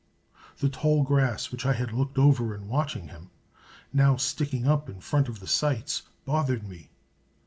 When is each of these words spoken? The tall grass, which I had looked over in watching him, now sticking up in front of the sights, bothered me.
The 0.57 0.67
tall 0.69 1.03
grass, 1.03 1.51
which 1.51 1.63
I 1.63 1.73
had 1.73 1.93
looked 1.93 2.17
over 2.17 2.55
in 2.55 2.67
watching 2.67 3.09
him, 3.09 3.29
now 3.93 4.15
sticking 4.15 4.65
up 4.67 4.89
in 4.89 4.99
front 4.99 5.29
of 5.29 5.39
the 5.39 5.47
sights, 5.47 6.01
bothered 6.25 6.67
me. 6.67 6.89